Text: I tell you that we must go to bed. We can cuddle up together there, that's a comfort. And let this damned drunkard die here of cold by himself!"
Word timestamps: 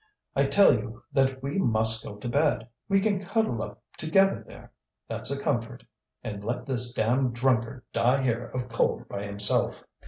I 0.35 0.45
tell 0.47 0.73
you 0.73 1.03
that 1.13 1.43
we 1.43 1.59
must 1.59 2.03
go 2.03 2.15
to 2.15 2.27
bed. 2.27 2.67
We 2.89 3.01
can 3.01 3.21
cuddle 3.21 3.61
up 3.61 3.83
together 3.99 4.43
there, 4.47 4.71
that's 5.07 5.29
a 5.29 5.39
comfort. 5.39 5.83
And 6.23 6.43
let 6.43 6.65
this 6.65 6.91
damned 6.91 7.35
drunkard 7.35 7.83
die 7.93 8.23
here 8.23 8.47
of 8.47 8.67
cold 8.67 9.07
by 9.07 9.23
himself!" 9.27 9.83